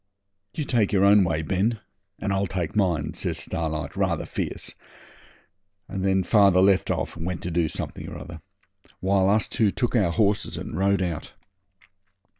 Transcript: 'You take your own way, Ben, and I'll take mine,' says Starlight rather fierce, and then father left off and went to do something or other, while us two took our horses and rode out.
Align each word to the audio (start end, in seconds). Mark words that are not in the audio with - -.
'You 0.55 0.63
take 0.63 0.91
your 0.91 1.05
own 1.05 1.23
way, 1.23 1.43
Ben, 1.43 1.79
and 2.17 2.33
I'll 2.33 2.47
take 2.47 2.75
mine,' 2.75 3.13
says 3.13 3.37
Starlight 3.37 3.95
rather 3.95 4.25
fierce, 4.25 4.73
and 5.87 6.03
then 6.03 6.23
father 6.23 6.59
left 6.59 6.89
off 6.89 7.15
and 7.15 7.23
went 7.23 7.43
to 7.43 7.51
do 7.51 7.69
something 7.69 8.09
or 8.09 8.17
other, 8.17 8.41
while 8.99 9.29
us 9.29 9.47
two 9.47 9.69
took 9.69 9.95
our 9.95 10.11
horses 10.11 10.57
and 10.57 10.75
rode 10.75 11.03
out. 11.03 11.33